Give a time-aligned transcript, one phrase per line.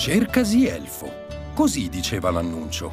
[0.00, 1.26] Cercasi elfo.
[1.52, 2.90] Così diceva l'annuncio.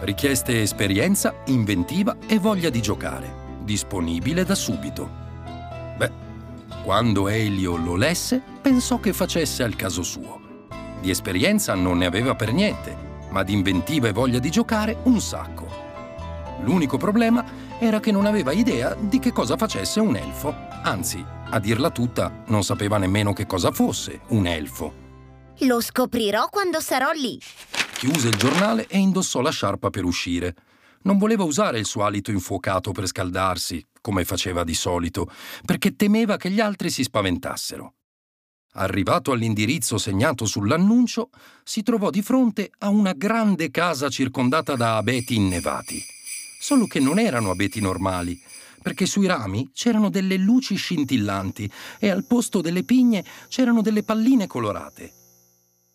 [0.00, 3.60] Richieste esperienza, inventiva e voglia di giocare.
[3.62, 5.08] Disponibile da subito.
[5.96, 6.10] Beh,
[6.82, 10.66] quando Elio lo lesse, pensò che facesse al caso suo.
[11.00, 12.96] Di esperienza non ne aveva per niente,
[13.30, 15.68] ma di inventiva e voglia di giocare un sacco.
[16.62, 17.44] L'unico problema
[17.78, 20.52] era che non aveva idea di che cosa facesse un elfo.
[20.82, 25.01] Anzi, a dirla tutta, non sapeva nemmeno che cosa fosse un elfo.
[25.64, 27.38] Lo scoprirò quando sarò lì.
[27.94, 30.56] Chiuse il giornale e indossò la sciarpa per uscire.
[31.02, 35.30] Non voleva usare il suo alito infuocato per scaldarsi, come faceva di solito,
[35.64, 37.94] perché temeva che gli altri si spaventassero.
[38.72, 41.30] Arrivato all'indirizzo segnato sull'annuncio,
[41.62, 46.02] si trovò di fronte a una grande casa circondata da abeti innevati.
[46.58, 48.36] Solo che non erano abeti normali,
[48.82, 51.70] perché sui rami c'erano delle luci scintillanti
[52.00, 55.20] e al posto delle pigne c'erano delle palline colorate.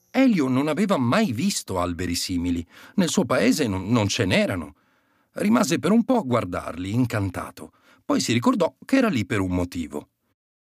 [0.09, 4.75] Elio non aveva mai visto alberi simili, nel suo paese non, non ce n'erano.
[5.33, 7.72] Rimase per un po' a guardarli, incantato.
[8.03, 10.09] Poi si ricordò che era lì per un motivo.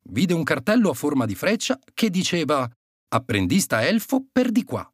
[0.04, 2.68] Vide un cartello a forma di freccia che diceva
[3.08, 4.88] Apprendista elfo per di qua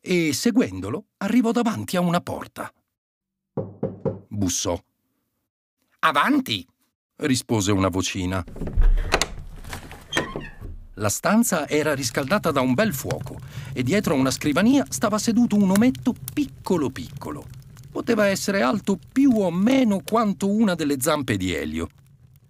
[0.00, 2.72] e, seguendolo, arrivò davanti a una porta.
[4.28, 4.82] Bussò.
[6.00, 6.66] Avanti!
[7.16, 8.42] rispose una vocina.
[11.00, 13.38] La stanza era riscaldata da un bel fuoco
[13.72, 17.46] e dietro a una scrivania stava seduto un ometto piccolo piccolo.
[17.90, 21.88] Poteva essere alto più o meno quanto una delle zampe di Elio.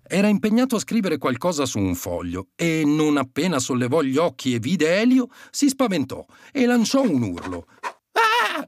[0.02, 4.58] Era impegnato a scrivere qualcosa su un foglio e non appena sollevò gli occhi e
[4.58, 7.66] vide Elio, si spaventò e lanciò un urlo.
[8.12, 8.66] Ah!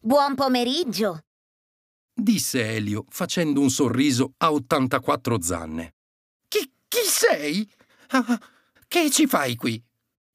[0.00, 1.20] Buon pomeriggio!
[2.14, 5.94] disse Elio facendo un sorriso a 84 zanne.
[6.48, 7.70] Chi, chi sei?
[8.12, 8.40] Ah,
[8.90, 9.80] che ci fai qui?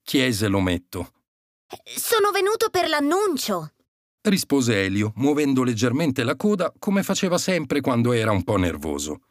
[0.02, 1.12] chiese l'ometto.
[1.84, 3.72] Sono venuto per l'annuncio,
[4.30, 9.26] rispose Elio, muovendo leggermente la coda come faceva sempre quando era un po' nervoso.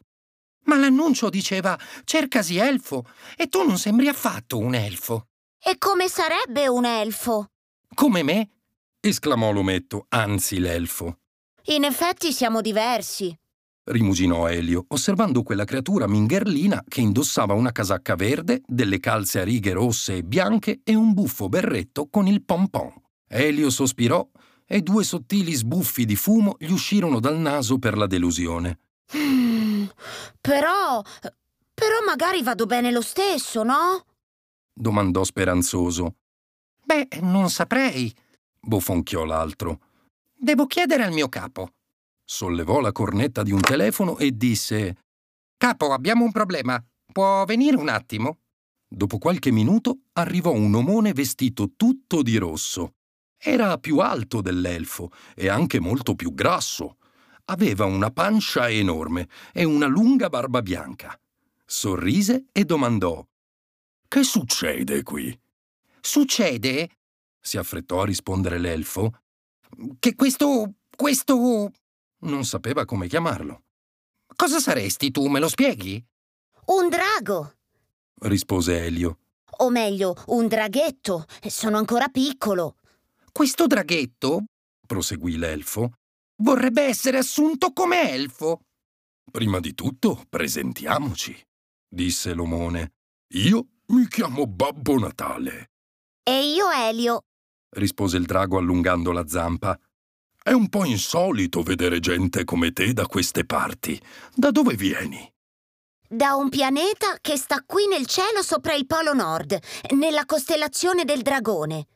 [0.66, 3.04] Ma l'annuncio diceva cercasi elfo
[3.36, 5.30] e tu non sembri affatto un elfo.
[5.60, 7.48] E come sarebbe un elfo?
[7.96, 8.50] Come me?
[9.00, 11.18] esclamò l'ometto, anzi l'elfo.
[11.70, 13.36] In effetti siamo diversi,
[13.86, 19.74] rimuginò Elio, osservando quella creatura mingherlina che indossava una casacca verde, delle calze a righe
[19.74, 22.94] rosse e bianche e un buffo berretto con il pompon.
[23.28, 24.28] Elio sospirò
[24.66, 28.80] e due sottili sbuffi di fumo gli uscirono dal naso per la delusione.
[29.16, 29.86] Mm,
[30.42, 31.02] però...
[31.74, 34.06] però magari vado bene lo stesso, no?
[34.76, 36.16] domandò speranzoso.
[36.84, 38.14] Beh, non saprei,
[38.60, 39.80] bofonchiò l'altro.
[40.36, 41.75] Devo chiedere al mio capo.
[42.28, 44.98] Sollevò la cornetta di un telefono e disse
[45.56, 46.84] Capo, abbiamo un problema.
[47.14, 48.40] Può venire un attimo?
[48.88, 52.94] Dopo qualche minuto arrivò un omone vestito tutto di rosso.
[53.38, 56.98] Era più alto dell'elfo e anche molto più grasso.
[57.46, 61.18] Aveva una pancia enorme e una lunga barba bianca.
[61.64, 63.24] Sorrise e domandò
[64.08, 65.38] Che succede qui?
[66.02, 66.90] Succede,
[67.40, 69.20] si affrettò a rispondere l'elfo,
[70.00, 70.74] che questo...
[70.96, 71.72] questo...
[72.20, 73.64] non sapeva come chiamarlo.
[74.36, 76.04] Cosa saresti tu, me lo spieghi?
[76.68, 77.54] Un drago,
[78.22, 79.20] rispose Elio.
[79.58, 81.26] o meglio, un draghetto.
[81.48, 82.78] Sono ancora piccolo.
[83.32, 84.46] Questo draghetto,
[84.86, 85.94] proseguì l'elfo,
[86.42, 88.62] vorrebbe essere assunto come elfo.
[89.32, 91.40] Prima di tutto, presentiamoci,
[91.88, 92.94] disse l'omone.
[93.36, 95.72] Io mi chiamo Babbo Natale,
[96.24, 97.22] E io Elio.
[97.76, 99.78] rispose il drago allungando la zampa.
[100.48, 104.00] È un po' insolito vedere gente come te da queste parti.
[104.32, 105.28] Da dove vieni?
[106.08, 109.58] Da un pianeta che sta qui nel cielo sopra il Polo Nord,
[109.96, 111.88] nella costellazione del Dragone.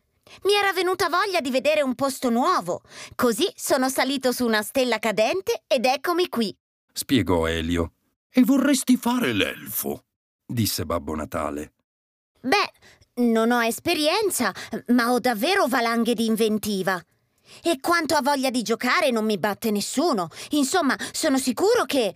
[0.45, 2.81] Mi era venuta voglia di vedere un posto nuovo.
[3.13, 6.51] Così sono salito su una stella cadente ed eccomi qui.
[6.91, 7.91] spiegò Elio.
[8.33, 10.05] E vorresti fare l'elfo?
[10.43, 11.73] disse Babbo Natale.
[12.41, 14.51] Beh, non ho esperienza,
[14.87, 16.99] ma ho davvero valanghe di inventiva.
[17.63, 20.29] E quanto a voglia di giocare non mi batte nessuno.
[20.51, 22.13] Insomma, sono sicuro che...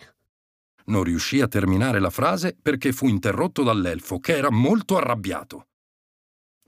[0.85, 5.67] Non riuscì a terminare la frase perché fu interrotto dall'elfo, che era molto arrabbiato.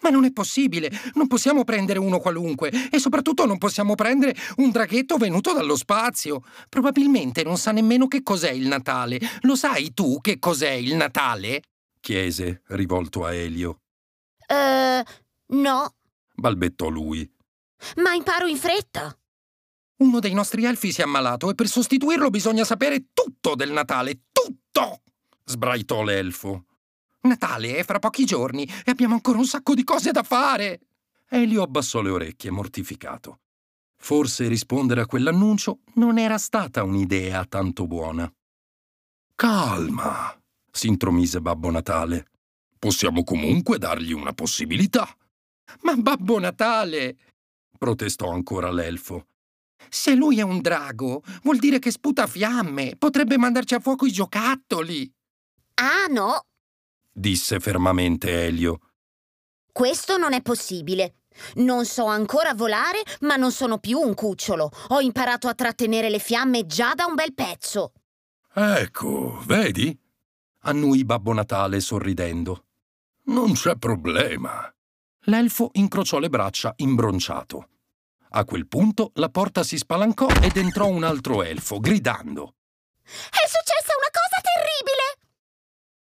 [0.01, 4.69] Ma non è possibile, non possiamo prendere uno qualunque e soprattutto non possiamo prendere un
[4.69, 6.41] draghetto venuto dallo spazio.
[6.69, 9.19] Probabilmente non sa nemmeno che cos'è il Natale.
[9.41, 11.61] Lo sai tu che cos'è il Natale?
[11.99, 13.79] chiese, rivolto a Elio.
[14.47, 15.03] Eh,
[15.47, 15.93] no,
[16.35, 17.27] Balbettò lui.
[17.97, 19.17] Ma imparo in fretta.
[19.97, 24.23] Uno dei nostri elfi si è ammalato e per sostituirlo bisogna sapere tutto del Natale,
[24.31, 25.01] tutto!
[25.43, 26.65] Sbraitò l'elfo.
[27.21, 30.81] Natale è fra pochi giorni e abbiamo ancora un sacco di cose da fare.
[31.29, 33.39] Elio abbassò le orecchie, mortificato.
[33.97, 38.31] Forse rispondere a quell'annuncio non era stata un'idea tanto buona.
[39.33, 40.39] Calma,
[40.71, 42.27] si intromise Babbo Natale.
[42.77, 45.07] Possiamo comunque dargli una possibilità.
[45.81, 47.17] Ma Babbo Natale,
[47.77, 49.27] protestò ancora l'elfo.
[49.89, 52.95] Se lui è un drago, vuol dire che sputa fiamme.
[52.97, 55.11] Potrebbe mandarci a fuoco i giocattoli.
[55.75, 56.45] Ah, no,
[57.11, 58.79] disse fermamente Elio.
[59.71, 61.15] questo non è possibile.
[61.55, 64.71] Non so ancora volare, ma non sono più un cucciolo.
[64.89, 67.91] Ho imparato a trattenere le fiamme già da un bel pezzo.
[68.53, 69.97] Ecco, vedi?
[70.61, 72.65] annui Babbo Natale sorridendo.
[73.25, 74.73] Non c'è problema.
[75.25, 77.69] L'elfo incrociò le braccia imbronciato.
[78.31, 82.55] A quel punto la porta si spalancò ed entrò un altro elfo, gridando.
[83.01, 85.17] È successa una cosa terribile!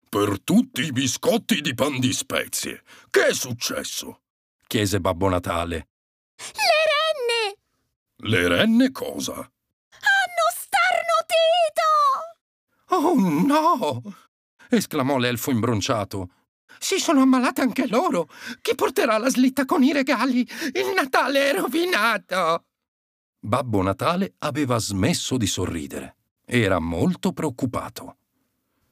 [0.08, 2.82] Per tutti i biscotti di pan di spezie.
[3.10, 4.22] Che è successo?
[4.66, 5.88] chiese Babbo Natale.
[6.36, 7.56] Le renne!
[8.28, 9.34] Le renne cosa?
[9.34, 11.86] Hanno starnutito!
[12.88, 13.14] Oh
[13.46, 14.02] no!
[14.68, 16.28] esclamò l'elfo imbronciato.
[16.82, 18.28] Si sono ammalate anche loro.
[18.60, 20.40] Chi porterà la slitta con i regali?
[20.40, 22.64] Il Natale è rovinato.
[23.38, 26.16] Babbo Natale aveva smesso di sorridere.
[26.44, 28.16] Era molto preoccupato.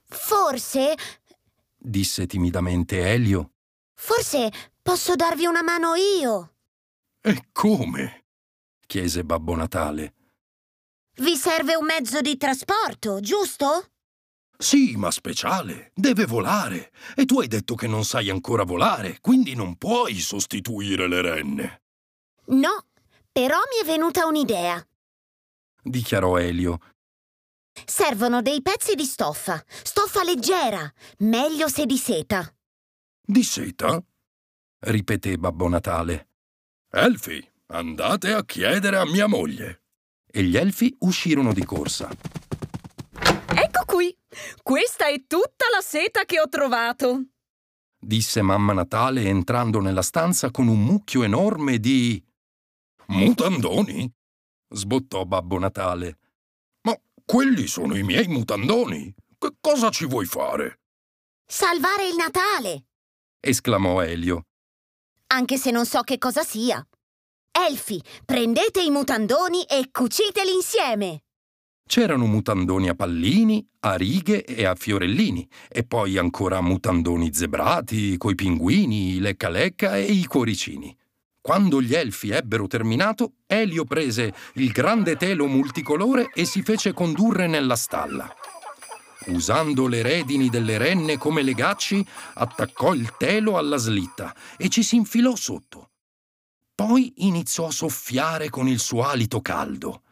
[0.06, 0.94] Forse,
[1.76, 3.54] Disse timidamente Elio.
[3.94, 4.50] forse
[4.80, 6.54] posso darvi una mano io.
[7.20, 8.26] E come?
[8.86, 10.14] chiese Babbo Natale.
[11.16, 13.89] Vi serve un mezzo di trasporto, giusto?
[14.60, 15.90] Sì, ma speciale.
[15.94, 16.92] Deve volare.
[17.16, 21.82] E tu hai detto che non sai ancora volare, quindi non puoi sostituire le renne.
[22.48, 22.84] No,
[23.32, 24.86] però mi è venuta un'idea.
[25.82, 26.78] Dichiarò Elio.
[27.86, 32.46] Servono dei pezzi di stoffa, stoffa leggera, meglio se di seta.
[33.18, 33.98] Di seta?
[34.80, 36.28] ripeté Babbo Natale.
[36.90, 39.84] Elfi, andate a chiedere a mia moglie.
[40.30, 42.10] E gli elfi uscirono di corsa.
[44.62, 47.24] Questa è tutta la seta che ho trovato.
[47.98, 52.22] Disse mamma Natale entrando nella stanza con un mucchio enorme di.
[53.08, 54.10] Mutandoni?
[54.72, 56.18] sbottò Babbo Natale.
[56.82, 59.12] Ma quelli sono i miei mutandoni.
[59.36, 60.80] Che cosa ci vuoi fare?
[61.44, 62.84] Salvare il Natale,
[63.40, 64.44] esclamò Elio.
[65.32, 66.84] anche se non so che cosa sia.
[67.50, 71.22] Elfi, prendete i mutandoni e cuciteli insieme.
[71.90, 78.36] C'erano mutandoni a pallini, a righe e a fiorellini, e poi ancora mutandoni zebrati, coi
[78.36, 80.96] pinguini, i lecca lecca e i cuoricini.
[81.40, 87.48] Quando gli elfi ebbero terminato, Elio prese il grande telo multicolore e si fece condurre
[87.48, 88.32] nella stalla.
[89.26, 94.94] Usando le redini delle renne come legacci, attaccò il telo alla slitta e ci si
[94.94, 95.90] infilò sotto.
[96.72, 100.02] Poi iniziò a soffiare con il suo alito caldo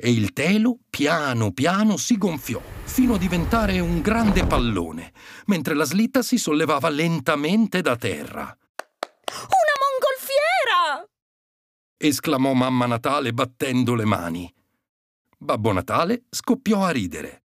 [0.00, 5.12] e il telo piano piano si gonfiò fino a diventare un grande pallone,
[5.46, 8.44] mentre la slitta si sollevava lentamente da terra.
[8.44, 11.08] Una mongolfiera!
[11.96, 14.54] esclamò mamma Natale battendo le mani.
[15.36, 17.42] Babbo Natale scoppiò a ridere.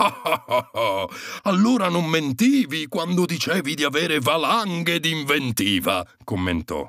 [0.00, 1.08] Ah, ah, ah, ah.
[1.42, 6.88] Allora non mentivi quando dicevi di avere valanghe d'inventiva, commentò.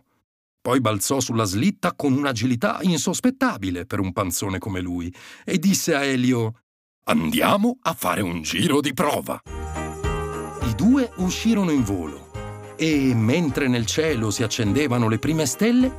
[0.61, 5.13] Poi balzò sulla slitta con un'agilità insospettabile per un panzone come lui
[5.45, 6.63] e disse a Elio:
[7.05, 9.41] Andiamo a fare un giro di prova.
[9.45, 12.29] I due uscirono in volo
[12.75, 15.91] e, mentre nel cielo si accendevano le prime stelle,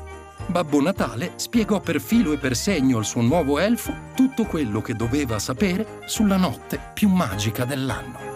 [0.47, 4.95] Babbo Natale spiegò per filo e per segno al suo nuovo elfo tutto quello che
[4.95, 8.30] doveva sapere sulla notte più magica dell'anno.